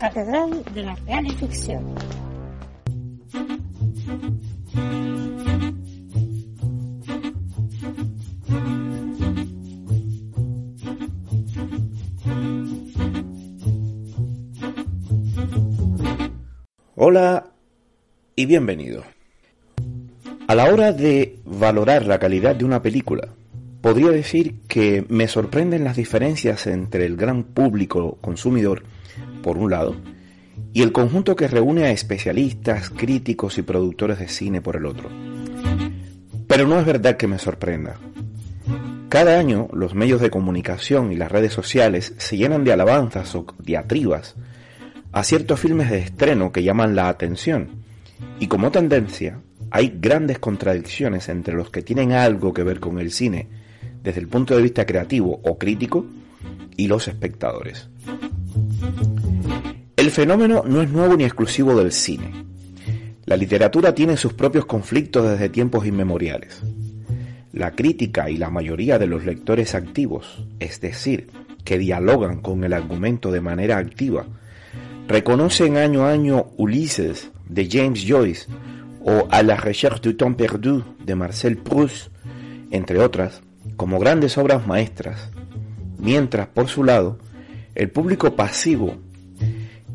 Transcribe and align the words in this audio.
Catedral 0.00 0.64
de 0.72 0.82
la 0.82 0.94
Real 0.94 1.26
y 1.26 1.30
Ficción. 1.32 1.94
Hola 16.96 17.50
y 18.34 18.46
bienvenido. 18.46 19.04
A 20.48 20.54
la 20.54 20.64
hora 20.72 20.92
de 20.92 21.36
valorar 21.44 22.06
la 22.06 22.18
calidad 22.18 22.56
de 22.56 22.64
una 22.64 22.80
película, 22.80 23.28
podría 23.82 24.08
decir 24.08 24.60
que 24.66 25.04
me 25.10 25.28
sorprenden 25.28 25.84
las 25.84 25.96
diferencias 25.96 26.66
entre 26.66 27.04
el 27.04 27.18
gran 27.18 27.44
público 27.44 28.16
consumidor, 28.22 28.82
por 29.42 29.58
un 29.58 29.70
lado, 29.70 29.96
y 30.72 30.82
el 30.82 30.92
conjunto 30.92 31.36
que 31.36 31.48
reúne 31.48 31.84
a 31.84 31.90
especialistas, 31.90 32.90
críticos 32.90 33.58
y 33.58 33.62
productores 33.62 34.18
de 34.18 34.28
cine 34.28 34.60
por 34.60 34.76
el 34.76 34.86
otro. 34.86 35.08
Pero 36.46 36.66
no 36.66 36.78
es 36.78 36.86
verdad 36.86 37.16
que 37.16 37.26
me 37.26 37.38
sorprenda. 37.38 37.96
Cada 39.08 39.38
año 39.38 39.68
los 39.72 39.94
medios 39.94 40.20
de 40.20 40.30
comunicación 40.30 41.10
y 41.10 41.16
las 41.16 41.32
redes 41.32 41.52
sociales 41.52 42.14
se 42.18 42.36
llenan 42.36 42.62
de 42.62 42.72
alabanzas 42.72 43.34
o 43.34 43.44
diatribas 43.58 44.36
a 45.12 45.24
ciertos 45.24 45.58
filmes 45.58 45.90
de 45.90 45.98
estreno 45.98 46.52
que 46.52 46.62
llaman 46.62 46.94
la 46.94 47.08
atención. 47.08 47.82
Y 48.38 48.46
como 48.46 48.70
tendencia, 48.70 49.40
hay 49.70 49.96
grandes 50.00 50.38
contradicciones 50.38 51.28
entre 51.28 51.54
los 51.54 51.70
que 51.70 51.82
tienen 51.82 52.12
algo 52.12 52.52
que 52.52 52.62
ver 52.62 52.78
con 52.78 53.00
el 53.00 53.10
cine 53.10 53.48
desde 54.02 54.20
el 54.20 54.28
punto 54.28 54.54
de 54.54 54.62
vista 54.62 54.86
creativo 54.86 55.40
o 55.42 55.58
crítico 55.58 56.06
y 56.76 56.86
los 56.86 57.08
espectadores. 57.08 57.88
El 60.10 60.16
fenómeno 60.16 60.64
no 60.66 60.82
es 60.82 60.90
nuevo 60.90 61.16
ni 61.16 61.22
exclusivo 61.22 61.72
del 61.76 61.92
cine. 61.92 62.32
La 63.26 63.36
literatura 63.36 63.94
tiene 63.94 64.16
sus 64.16 64.32
propios 64.32 64.66
conflictos 64.66 65.30
desde 65.30 65.48
tiempos 65.48 65.86
inmemoriales. 65.86 66.62
La 67.52 67.76
crítica 67.76 68.28
y 68.28 68.36
la 68.36 68.50
mayoría 68.50 68.98
de 68.98 69.06
los 69.06 69.24
lectores 69.24 69.76
activos, 69.76 70.44
es 70.58 70.80
decir, 70.80 71.28
que 71.62 71.78
dialogan 71.78 72.40
con 72.40 72.64
el 72.64 72.72
argumento 72.72 73.30
de 73.30 73.40
manera 73.40 73.78
activa, 73.78 74.26
reconocen 75.06 75.76
año 75.76 76.04
a 76.04 76.10
año 76.10 76.46
Ulises 76.56 77.30
de 77.48 77.68
James 77.70 78.04
Joyce 78.04 78.48
o 79.04 79.28
A 79.30 79.44
la 79.44 79.58
recherche 79.58 80.02
du 80.02 80.16
temps 80.16 80.36
perdu 80.36 80.82
de 81.06 81.14
Marcel 81.14 81.56
Proust, 81.56 82.08
entre 82.72 82.98
otras, 82.98 83.42
como 83.76 84.00
grandes 84.00 84.36
obras 84.38 84.66
maestras, 84.66 85.30
mientras 86.00 86.48
por 86.48 86.66
su 86.66 86.82
lado, 86.82 87.20
el 87.76 87.90
público 87.90 88.34
pasivo, 88.34 88.96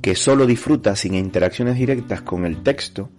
que 0.05 0.13
solo 0.13 0.45
disfruta 0.45 0.95
sin 0.95 1.16
interacciones 1.16 1.77
directas 1.77 2.21
con 2.21 2.45
el 2.45 2.61
texto, 2.61 3.09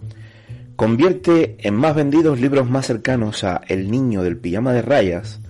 convierte 0.77 1.57
en 1.59 1.75
más 1.75 1.97
vendidos 1.97 2.39
libros 2.39 2.71
más 2.71 2.87
cercanos 2.87 3.43
a 3.43 3.61
El 3.67 3.91
niño 3.91 4.23
del 4.23 4.37
pijama 4.37 4.73
de 4.73 4.83
rayas 4.83 5.41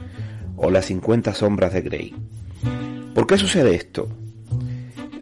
o 0.56 0.70
Las 0.70 0.86
50 0.86 1.34
sombras 1.34 1.74
de 1.74 1.82
Grey. 1.82 2.14
¿Por 3.14 3.26
qué 3.26 3.36
sucede 3.36 3.74
esto? 3.74 4.08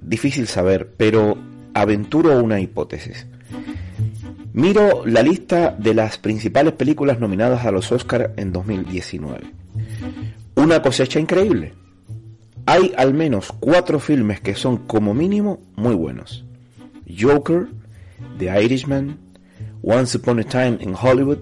Difícil 0.00 0.46
saber, 0.46 0.94
pero 0.96 1.36
aventuro 1.74 2.40
una 2.40 2.60
hipótesis. 2.60 3.26
Miro 4.52 5.04
la 5.04 5.20
lista 5.20 5.74
de 5.76 5.94
las 5.94 6.16
principales 6.18 6.74
películas 6.74 7.18
nominadas 7.18 7.66
a 7.66 7.72
los 7.72 7.90
Oscars 7.90 8.30
en 8.36 8.52
2019. 8.52 9.40
Una 10.54 10.80
cosecha 10.80 11.18
increíble. 11.18 11.74
Hay 12.66 12.92
al 12.96 13.12
menos 13.14 13.52
cuatro 13.60 14.00
filmes 14.00 14.40
que 14.40 14.54
son 14.54 14.78
como 14.78 15.12
mínimo 15.14 15.60
muy 15.76 15.94
buenos. 15.94 16.44
Joker, 17.06 17.68
The 18.38 18.64
Irishman, 18.64 19.18
Once 19.82 20.16
Upon 20.16 20.40
a 20.40 20.44
Time 20.44 20.78
in 20.80 20.94
Hollywood 20.94 21.40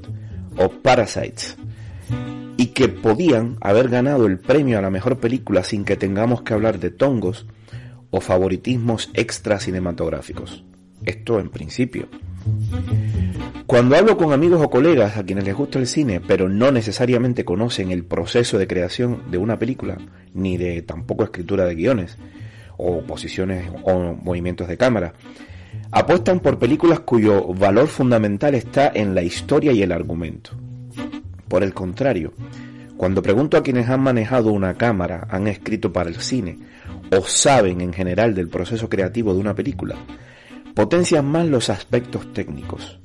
o 0.57 0.69
Parasites, 0.69 1.57
y 2.57 2.67
que 2.67 2.89
podían 2.89 3.57
haber 3.61 3.89
ganado 3.89 4.27
el 4.27 4.39
premio 4.39 4.79
a 4.79 4.83
la 4.83 4.91
mejor 4.91 5.19
película 5.19 5.63
sin 5.63 5.85
que 5.85 5.97
tengamos 5.97 6.43
que 6.43 6.55
hablar 6.55 6.79
de 6.81 6.91
tongos 6.91 7.47
o 8.11 8.21
favoritismos 8.21 9.11
extra 9.15 9.61
cinematográficos. 9.61 10.65
Esto 11.05 11.41
en 11.41 11.51
principio. 11.51 12.09
Cuando 13.73 13.97
hablo 13.97 14.19
con 14.19 14.35
amigos 14.35 14.61
o 14.61 14.69
colegas 14.69 15.17
a 15.17 15.25
quienes 15.25 15.45
les 15.45 15.55
gusta 15.55 15.79
el 15.79 15.87
cine, 15.87 16.21
pero 16.21 16.47
no 16.47 16.71
necesariamente 16.71 17.47
conocen 17.47 17.91
el 17.91 18.05
proceso 18.05 18.59
de 18.59 18.67
creación 18.67 19.31
de 19.31 19.39
una 19.39 19.59
película, 19.59 19.97
ni 20.35 20.59
de 20.59 20.83
tampoco 20.83 21.25
escritura 21.25 21.65
de 21.65 21.75
guiones, 21.75 22.19
o 22.77 23.01
posiciones 23.01 23.73
o 23.85 24.13
movimientos 24.13 24.69
de 24.69 24.77
cámara, 24.77 25.15
apuestan 25.91 26.41
por 26.41 26.59
películas 26.59 27.01
cuyo 27.01 27.47
valor 27.55 27.87
fundamental 27.87 28.55
está 28.55 28.93
en 28.95 29.15
la 29.15 29.23
historia 29.23 29.73
y 29.73 29.81
el 29.81 29.93
argumento. 29.93 30.51
Por 31.49 31.63
el 31.63 31.73
contrario, 31.73 32.35
cuando 32.99 33.23
pregunto 33.23 33.57
a 33.57 33.63
quienes 33.63 33.89
han 33.89 34.03
manejado 34.03 34.53
una 34.53 34.75
cámara, 34.75 35.27
han 35.31 35.47
escrito 35.47 35.95
para 35.95 36.11
el 36.11 36.17
cine 36.17 36.59
o 37.11 37.23
saben 37.23 37.81
en 37.81 37.95
general 37.95 38.35
del 38.35 38.51
proceso 38.51 38.91
creativo 38.91 39.33
de 39.33 39.41
una 39.41 39.55
película, 39.55 39.97
potencian 40.75 41.25
más 41.25 41.47
los 41.47 41.71
aspectos 41.71 42.35
técnicos. 42.35 42.99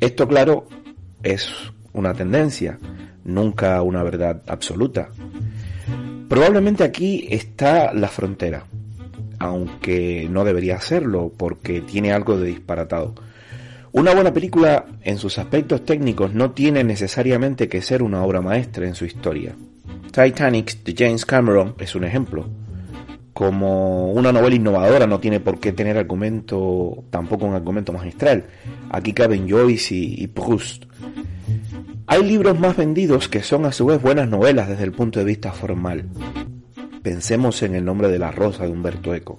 Esto, 0.00 0.28
claro, 0.28 0.66
es 1.22 1.50
una 1.92 2.14
tendencia, 2.14 2.78
nunca 3.24 3.82
una 3.82 4.02
verdad 4.02 4.42
absoluta. 4.46 5.10
Probablemente 6.28 6.84
aquí 6.84 7.26
está 7.30 7.92
la 7.92 8.08
frontera, 8.08 8.64
aunque 9.38 10.28
no 10.30 10.44
debería 10.44 10.80
serlo 10.80 11.32
porque 11.36 11.80
tiene 11.80 12.12
algo 12.12 12.38
de 12.38 12.48
disparatado. 12.48 13.14
Una 13.90 14.14
buena 14.14 14.32
película 14.32 14.84
en 15.02 15.18
sus 15.18 15.38
aspectos 15.38 15.84
técnicos 15.84 16.34
no 16.34 16.52
tiene 16.52 16.84
necesariamente 16.84 17.68
que 17.68 17.82
ser 17.82 18.02
una 18.02 18.22
obra 18.22 18.40
maestra 18.40 18.86
en 18.86 18.94
su 18.94 19.04
historia. 19.04 19.56
Titanic 20.12 20.84
de 20.84 20.94
James 20.96 21.24
Cameron 21.24 21.74
es 21.78 21.94
un 21.94 22.04
ejemplo. 22.04 22.46
Como 23.38 24.10
una 24.10 24.32
novela 24.32 24.56
innovadora 24.56 25.06
no 25.06 25.20
tiene 25.20 25.38
por 25.38 25.60
qué 25.60 25.70
tener 25.70 25.96
argumento, 25.96 27.04
tampoco 27.08 27.46
un 27.46 27.54
argumento 27.54 27.92
magistral. 27.92 28.46
Aquí 28.90 29.12
caben 29.12 29.48
Joyce 29.48 29.94
y, 29.94 30.26
Proust. 30.26 30.86
Hay 32.08 32.24
libros 32.24 32.58
más 32.58 32.76
vendidos 32.76 33.28
que 33.28 33.44
son 33.44 33.64
a 33.64 33.70
su 33.70 33.86
vez 33.86 34.02
buenas 34.02 34.28
novelas 34.28 34.68
desde 34.68 34.82
el 34.82 34.90
punto 34.90 35.20
de 35.20 35.24
vista 35.24 35.52
formal. 35.52 36.08
Pensemos 37.00 37.62
en 37.62 37.76
El 37.76 37.84
nombre 37.84 38.08
de 38.08 38.18
la 38.18 38.32
rosa 38.32 38.64
de 38.64 38.70
Humberto 38.70 39.14
Eco. 39.14 39.38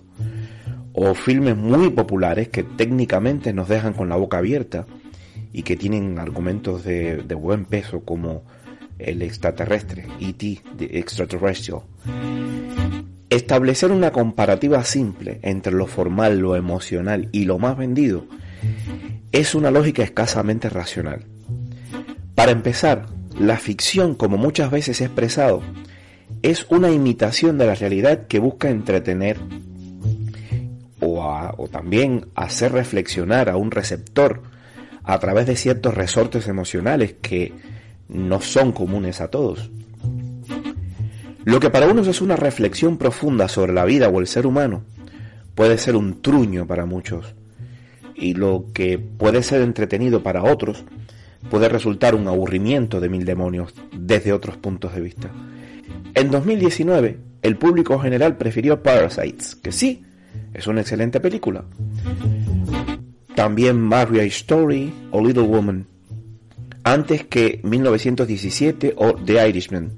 O 0.93 1.13
filmes 1.13 1.57
muy 1.57 1.89
populares 1.89 2.47
que 2.47 2.63
técnicamente 2.63 3.51
nos 3.51 3.67
dejan 3.67 3.91
con 3.91 4.07
la 4.07 4.15
boca 4.15 4.37
abierta 4.37 4.85
y 5.51 5.63
que 5.63 5.75
tienen 5.75 6.19
argumentos 6.19 6.85
de, 6.85 7.17
de 7.17 7.35
buen 7.35 7.65
peso 7.65 8.05
como 8.05 8.45
El 8.97 9.21
extraterrestre, 9.23 10.07
E.T. 10.21 10.61
de 10.77 10.85
Extraterrestrial. 10.99 11.81
Establecer 13.29 13.91
una 13.91 14.11
comparativa 14.11 14.83
simple 14.83 15.39
entre 15.43 15.73
lo 15.73 15.85
formal, 15.85 16.39
lo 16.39 16.55
emocional 16.55 17.29
y 17.31 17.45
lo 17.45 17.59
más 17.59 17.77
vendido 17.77 18.25
es 19.31 19.53
una 19.53 19.69
lógica 19.69 20.01
escasamente 20.01 20.69
racional. 20.69 21.25
Para 22.33 22.51
empezar, 22.51 23.05
la 23.39 23.57
ficción, 23.57 24.15
como 24.15 24.37
muchas 24.37 24.71
veces 24.71 25.01
he 25.01 25.05
expresado, 25.05 25.61
es 26.41 26.65
una 26.69 26.89
imitación 26.89 27.57
de 27.57 27.67
la 27.67 27.75
realidad 27.75 28.27
que 28.27 28.39
busca 28.39 28.69
entretener 28.69 29.37
o, 30.99 31.23
o, 31.57 31.67
también 31.67 32.27
hacer 32.35 32.71
reflexionar 32.71 33.49
a 33.49 33.57
un 33.57 33.71
receptor 33.71 34.41
a 35.03 35.19
través 35.19 35.45
de 35.45 35.55
ciertos 35.55 35.93
resortes 35.93 36.47
emocionales 36.47 37.15
que 37.21 37.53
no 38.07 38.41
son 38.41 38.71
comunes 38.71 39.21
a 39.21 39.29
todos. 39.29 39.69
Lo 41.45 41.59
que 41.59 41.69
para 41.69 41.87
unos 41.87 42.07
es 42.07 42.21
una 42.21 42.35
reflexión 42.35 42.97
profunda 42.97 43.47
sobre 43.47 43.73
la 43.73 43.85
vida 43.85 44.09
o 44.09 44.19
el 44.19 44.27
ser 44.27 44.45
humano, 44.45 44.83
puede 45.55 45.77
ser 45.77 45.95
un 45.95 46.21
truño 46.21 46.67
para 46.67 46.85
muchos 46.85 47.33
y 48.15 48.33
lo 48.33 48.65
que 48.73 48.97
puede 48.97 49.43
ser 49.43 49.61
entretenido 49.61 50.21
para 50.21 50.43
otros 50.43 50.83
puede 51.49 51.69
resultar 51.69 52.15
un 52.15 52.27
aburrimiento 52.27 52.99
de 52.99 53.09
mil 53.09 53.23
demonios 53.23 53.73
desde 53.93 54.33
otros 54.33 54.57
puntos 54.57 54.93
de 54.93 55.01
vista. 55.01 55.31
En 56.13 56.29
2019, 56.29 57.17
el 57.41 57.55
público 57.57 57.97
general 57.99 58.35
prefirió 58.35 58.83
Parasites, 58.83 59.55
que 59.55 59.71
sí, 59.71 60.03
es 60.53 60.67
una 60.67 60.81
excelente 60.81 61.21
película. 61.21 61.63
También 63.35 63.79
Marriage 63.79 64.27
Story 64.27 64.93
o 65.11 65.25
Little 65.25 65.43
Woman, 65.43 65.87
antes 66.83 67.25
que 67.25 67.61
1917 67.63 68.95
o 68.97 69.13
The 69.13 69.47
Irishman, 69.47 69.93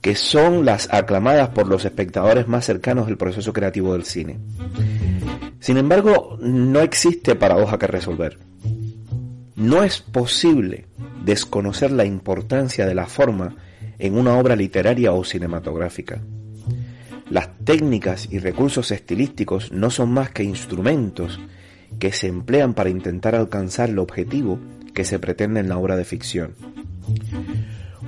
que 0.00 0.14
son 0.14 0.64
las 0.64 0.92
aclamadas 0.92 1.50
por 1.50 1.66
los 1.66 1.84
espectadores 1.84 2.48
más 2.48 2.64
cercanos 2.64 3.06
del 3.06 3.16
proceso 3.16 3.52
creativo 3.52 3.92
del 3.92 4.04
cine. 4.04 4.38
Sin 5.60 5.78
embargo, 5.78 6.38
no 6.40 6.80
existe 6.80 7.34
paradoja 7.34 7.78
que 7.78 7.86
resolver. 7.86 8.38
No 9.56 9.82
es 9.82 10.00
posible 10.00 10.86
desconocer 11.24 11.90
la 11.90 12.04
importancia 12.04 12.86
de 12.86 12.94
la 12.94 13.06
forma 13.06 13.56
en 13.98 14.16
una 14.16 14.38
obra 14.38 14.54
literaria 14.54 15.12
o 15.12 15.24
cinematográfica. 15.24 16.20
Las 17.30 17.48
técnicas 17.64 18.28
y 18.30 18.38
recursos 18.38 18.92
estilísticos 18.92 19.72
no 19.72 19.90
son 19.90 20.12
más 20.12 20.30
que 20.30 20.44
instrumentos 20.44 21.40
que 21.98 22.12
se 22.12 22.28
emplean 22.28 22.74
para 22.74 22.90
intentar 22.90 23.34
alcanzar 23.34 23.90
el 23.90 23.98
objetivo 23.98 24.60
que 24.94 25.04
se 25.04 25.18
pretende 25.18 25.60
en 25.60 25.68
la 25.68 25.78
obra 25.78 25.96
de 25.96 26.04
ficción. 26.04 26.54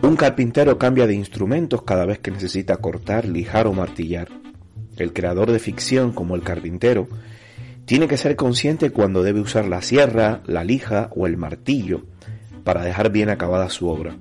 Un 0.01 0.15
carpintero 0.15 0.79
cambia 0.79 1.07
de 1.07 1.15
instrumentos 1.15 1.83
cada 1.83 2.07
vez 2.07 2.21
que 2.21 2.31
necesita 2.31 2.77
cortar, 2.77 3.27
lijar 3.27 3.67
o 3.67 3.73
martillar. 3.73 4.29
El 4.97 5.13
creador 5.13 5.51
de 5.51 5.59
ficción, 5.59 6.13
como 6.13 6.37
el 6.37 6.43
carpintero, 6.43 7.09
tiene 7.85 8.07
que 8.07 8.17
ser 8.17 8.37
consciente 8.37 8.91
cuando 8.91 9.23
debe 9.23 9.41
usar 9.41 9.67
la 9.67 9.83
sierra, 9.83 10.41
la 10.47 10.63
lija 10.63 11.11
o 11.17 11.27
el 11.27 11.37
martillo 11.37 12.05
para 12.63 12.85
dejar 12.85 13.11
bien 13.11 13.29
acabada 13.29 13.71
su 13.71 13.89
obra. 13.89 14.17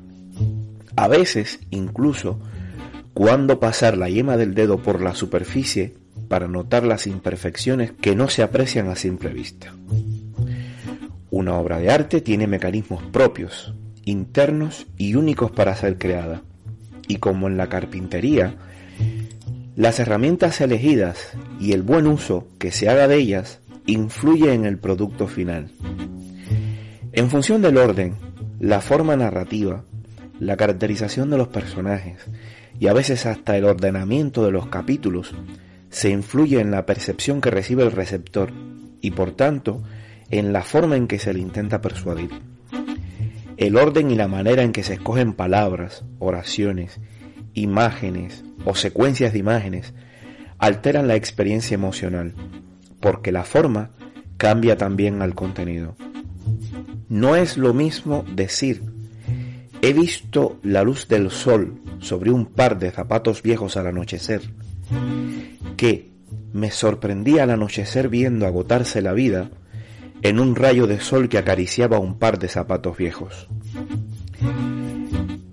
A 0.95 1.07
veces, 1.07 1.59
incluso, 1.69 2.39
cuando 3.13 3.59
pasar 3.59 3.97
la 3.97 4.09
yema 4.09 4.35
del 4.35 4.55
dedo 4.55 4.77
por 4.77 5.01
la 5.01 5.13
superficie 5.13 5.95
para 6.27 6.47
notar 6.47 6.83
las 6.85 7.07
imperfecciones 7.07 7.91
que 7.91 8.15
no 8.15 8.29
se 8.29 8.41
aprecian 8.41 8.89
a 8.89 8.95
simple 8.95 9.29
vista. 9.29 9.73
Una 11.29 11.55
obra 11.55 11.77
de 11.77 11.91
arte 11.91 12.21
tiene 12.21 12.47
mecanismos 12.47 13.03
propios, 13.03 13.73
internos 14.07 14.87
y 14.97 15.15
únicos 15.15 15.51
para 15.51 15.75
ser 15.75 15.97
creada. 15.97 16.41
Y 17.07 17.17
como 17.17 17.47
en 17.47 17.57
la 17.57 17.67
carpintería, 17.67 18.55
las 19.75 19.99
herramientas 19.99 20.61
elegidas 20.61 21.33
y 21.59 21.73
el 21.73 21.83
buen 21.83 22.07
uso 22.07 22.47
que 22.57 22.71
se 22.71 22.89
haga 22.89 23.07
de 23.07 23.17
ellas 23.17 23.59
influye 23.85 24.53
en 24.53 24.65
el 24.65 24.77
producto 24.77 25.27
final. 25.27 25.71
En 27.11 27.29
función 27.29 27.61
del 27.61 27.77
orden, 27.77 28.15
la 28.59 28.79
forma 28.79 29.17
narrativa, 29.17 29.83
la 30.39 30.55
caracterización 30.55 31.29
de 31.29 31.37
los 31.37 31.49
personajes 31.49 32.17
y 32.79 32.87
a 32.87 32.93
veces 32.93 33.25
hasta 33.25 33.57
el 33.57 33.65
ordenamiento 33.65 34.45
de 34.45 34.51
los 34.51 34.67
capítulos, 34.67 35.33
se 35.89 36.11
influye 36.11 36.61
en 36.61 36.71
la 36.71 36.85
percepción 36.85 37.41
que 37.41 37.51
recibe 37.51 37.83
el 37.83 37.91
receptor 37.91 38.51
y 39.01 39.11
por 39.11 39.31
tanto 39.31 39.83
en 40.29 40.53
la 40.53 40.63
forma 40.63 40.95
en 40.95 41.07
que 41.07 41.19
se 41.19 41.33
le 41.33 41.39
intenta 41.39 41.81
persuadir. 41.81 42.56
El 43.57 43.75
orden 43.75 44.11
y 44.11 44.15
la 44.15 44.27
manera 44.27 44.61
en 44.61 44.71
que 44.71 44.83
se 44.83 44.93
escogen 44.93 45.33
palabras, 45.33 46.05
oraciones, 46.19 46.99
imágenes 47.53 48.43
o 48.65 48.75
secuencias 48.75 49.33
de 49.33 49.39
imágenes 49.39 49.93
alteran 50.59 51.07
la 51.07 51.15
experiencia 51.15 51.75
emocional, 51.75 52.35
porque 52.99 53.31
la 53.31 53.43
forma 53.43 53.91
cambia 54.37 54.77
también 54.77 55.23
al 55.23 55.33
contenido. 55.33 55.95
No 57.09 57.35
es 57.35 57.57
lo 57.57 57.73
mismo 57.73 58.25
decir, 58.35 58.83
he 59.81 59.93
visto 59.93 60.59
la 60.61 60.83
luz 60.83 61.07
del 61.07 61.31
sol 61.31 61.81
sobre 61.99 62.31
un 62.31 62.45
par 62.45 62.77
de 62.77 62.91
zapatos 62.91 63.41
viejos 63.41 63.75
al 63.75 63.87
anochecer, 63.87 64.41
que 65.77 66.11
me 66.53 66.69
sorprendí 66.69 67.39
al 67.39 67.49
anochecer 67.49 68.09
viendo 68.09 68.45
agotarse 68.45 69.01
la 69.01 69.13
vida 69.13 69.49
en 70.21 70.39
un 70.39 70.55
rayo 70.55 70.87
de 70.87 70.99
sol 70.99 71.29
que 71.29 71.37
acariciaba 71.37 71.99
un 71.99 72.17
par 72.17 72.39
de 72.39 72.47
zapatos 72.47 72.97
viejos. 72.97 73.47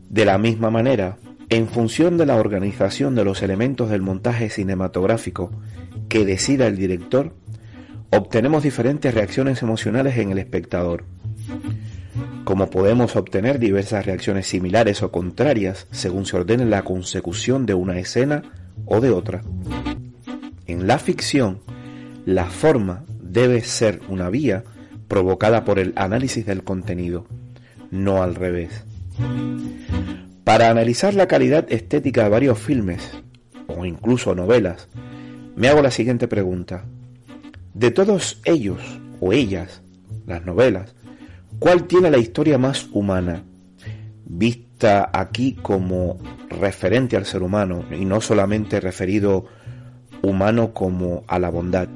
De 0.09 0.25
la 0.25 0.39
misma 0.39 0.71
manera, 0.71 1.19
en 1.49 1.69
función 1.69 2.17
de 2.17 2.27
la 2.27 2.37
organización 2.37 3.15
de 3.15 3.25
los 3.25 3.43
elementos 3.43 3.91
del 3.91 4.03
montaje 4.03 4.49
cinematográfico 4.49 5.51
que 6.09 6.25
decida 6.25 6.67
el 6.67 6.77
director, 6.77 7.35
obtenemos 8.11 8.63
diferentes 8.63 9.13
reacciones 9.13 9.63
emocionales 9.63 10.17
en 10.19 10.31
el 10.31 10.39
espectador. 10.39 11.05
Como 12.45 12.71
podemos 12.71 13.17
obtener 13.17 13.59
diversas 13.59 14.07
reacciones 14.07 14.47
similares 14.47 15.03
o 15.03 15.11
contrarias 15.11 15.87
según 15.91 16.27
se 16.27 16.37
ordene 16.37 16.65
la 16.65 16.83
consecución 16.83 17.67
de 17.67 17.75
una 17.75 17.99
escena 17.99 18.43
o 18.87 19.01
de 19.01 19.11
otra. 19.11 19.43
En 20.67 20.87
la 20.87 20.99
ficción, 20.99 21.61
la 22.27 22.47
forma 22.47 23.05
debe 23.35 23.63
ser 23.63 24.01
una 24.09 24.31
vía 24.31 24.63
provocada 25.09 25.65
por 25.65 25.81
el 25.81 25.93
análisis 25.97 26.47
del 26.47 26.63
contenido, 26.63 27.27
no 27.91 28.23
al 28.23 28.37
revés. 28.37 28.85
Para 30.45 30.71
analizar 30.71 31.15
la 31.15 31.27
calidad 31.27 31.67
estética 31.69 32.23
de 32.23 32.29
varios 32.29 32.61
filmes, 32.61 33.11
o 33.67 33.85
incluso 33.85 34.37
novelas, 34.37 34.89
me 35.57 35.69
hago 35.69 35.83
la 35.83 35.91
siguiente 35.91 36.29
pregunta. 36.29 36.85
De 37.75 37.91
todos 37.91 38.41
ellos 38.45 38.81
o 39.21 39.33
ellas, 39.33 39.83
las 40.27 40.45
novelas, 40.47 40.95
¿cuál 41.59 41.89
tiene 41.89 42.13
la 42.13 42.19
historia 42.19 42.57
más 42.57 42.89
humana? 42.93 43.43
Vista 44.27 45.11
aquí 45.13 45.59
como 45.61 46.21
referente 46.49 47.17
al 47.17 47.27
ser 47.27 47.43
humano 47.43 47.85
y 47.91 48.05
no 48.05 48.21
solamente 48.21 48.79
referido 48.79 49.47
humano 50.23 50.73
como 50.73 51.25
a 51.27 51.41
la 51.41 51.51
bondad 51.51 51.89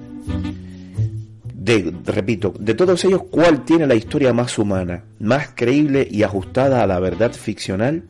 repito, 2.04 2.54
de 2.58 2.74
todos 2.74 3.04
ellos, 3.04 3.22
¿cuál 3.30 3.64
tiene 3.64 3.86
la 3.86 3.94
historia 3.94 4.32
más 4.32 4.58
humana, 4.58 5.04
más 5.18 5.50
creíble 5.54 6.06
y 6.10 6.22
ajustada 6.22 6.82
a 6.82 6.86
la 6.86 6.98
verdad 6.98 7.32
ficcional, 7.32 8.04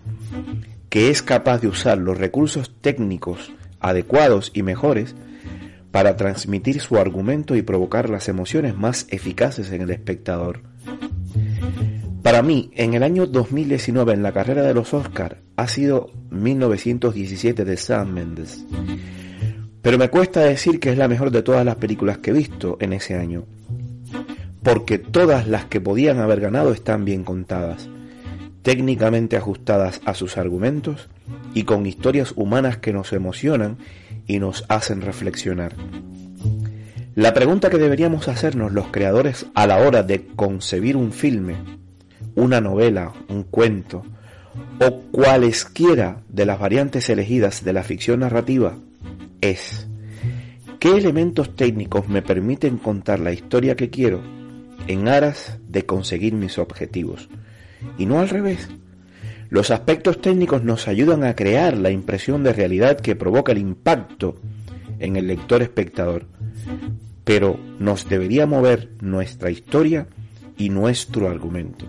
que 0.89 1.11
es 1.11 1.23
capaz 1.23 1.61
de 1.61 1.69
usar 1.69 1.99
los 1.99 2.19
recursos 2.19 2.73
técnicos 2.81 3.53
adecuados 3.81 4.51
y 4.55 4.63
mejores 4.63 5.15
para 5.91 6.17
transmitir 6.17 6.81
su 6.81 6.97
argumento 6.97 7.57
y 7.57 7.63
provocar 7.63 8.11
las 8.11 8.29
emociones 8.29 8.77
más 8.77 9.07
eficaces 9.11 9.73
en 9.73 9.83
el 9.83 9.91
espectador? 9.91 10.63
Para 12.23 12.43
mí, 12.43 12.71
en 12.75 12.95
el 12.95 13.03
año 13.03 13.27
2019, 13.27 14.13
en 14.13 14.23
la 14.23 14.33
carrera 14.33 14.63
de 14.63 14.75
los 14.75 14.93
Oscars, 14.93 15.37
ha 15.57 15.67
sido 15.67 16.13
1917 16.31 17.65
de 17.65 17.77
Sam 17.77 18.13
Mendes 18.13 18.65
pero 19.83 19.99
me 19.99 20.11
cuesta 20.11 20.41
decir 20.41 20.81
que 20.81 20.91
es 20.91 20.99
la 20.99 21.09
mejor 21.09 21.31
de 21.31 21.43
todas 21.43 21.65
las 21.65 21.77
películas 21.77 22.19
que 22.19 22.31
he 22.31 22.35
visto 22.35 22.77
en 22.81 22.93
ese 22.93 23.15
año. 23.15 23.45
Porque 24.63 24.99
todas 24.99 25.47
las 25.47 25.67
que 25.67 25.81
podían 25.81 26.19
haber 26.19 26.41
ganado 26.41 26.73
están 26.73 27.05
bien 27.05 27.23
contadas, 27.25 27.89
técnicamente 28.63 29.37
ajustadas 29.37 30.01
a 30.05 30.15
sus 30.15 30.37
argumentos 30.37 31.09
y 31.55 31.63
con 31.63 31.87
historias 31.87 32.33
humanas 32.35 32.79
que 32.79 32.93
nos 32.93 33.13
emocionan 33.13 33.79
y 34.27 34.41
nos 34.41 34.65
hacen 34.69 35.01
reflexionar. 35.01 35.75
La 37.15 37.33
pregunta 37.35 37.71
que 37.71 37.79
deberíamos 37.79 38.29
hacernos 38.29 38.73
los 38.73 38.89
creadores 38.89 39.47
a 39.55 39.67
la 39.67 39.79
hora 39.79 40.03
de 40.03 40.27
concebir 40.27 40.97
un 40.97 41.13
filme, 41.13 41.57
una 42.35 42.61
novela, 42.61 43.13
un 43.29 43.45
cuento, 43.45 44.05
o 44.81 45.01
cualesquiera 45.11 46.23
de 46.29 46.47
las 46.47 46.59
variantes 46.59 47.09
elegidas 47.11 47.65
de 47.65 47.73
la 47.73 47.83
ficción 47.83 48.21
narrativa 48.21 48.77
es 49.41 49.87
qué 50.79 50.97
elementos 50.97 51.57
técnicos 51.57 52.09
me 52.09 52.23
permiten 52.23 52.79
contar 52.79 53.21
la 53.21 53.33
historia 53.33 53.77
que 53.77 53.91
quiero 53.91 54.23
en 54.87 55.09
aras 55.09 55.59
de 55.69 55.85
conseguir 55.87 56.35
mis 56.35 56.59
objetivos 56.59 57.29
y 57.97 58.07
no 58.07 58.21
al 58.21 58.29
revés. 58.29 58.69
Los 59.51 59.71
aspectos 59.71 60.21
técnicos 60.21 60.63
nos 60.63 60.89
ayudan 60.89 61.25
a 61.25 61.35
crear 61.35 61.77
la 61.77 61.91
impresión 61.91 62.43
de 62.43 62.53
realidad 62.53 63.01
que 63.01 63.17
provoca 63.17 63.53
el 63.53 63.59
impacto 63.59 64.37
en 64.99 65.17
el 65.17 65.27
lector 65.27 65.63
espectador, 65.63 66.27
pero 67.25 67.59
nos 67.79 68.09
debería 68.09 68.47
mover 68.47 68.91
nuestra 69.01 69.51
historia 69.51 70.09
y 70.57 70.69
nuestro 70.69 71.29
argumento. 71.29 71.87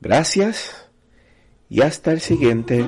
Gracias 0.00 0.90
y 1.68 1.80
hasta 1.80 2.12
el 2.12 2.20
siguiente 2.20 2.84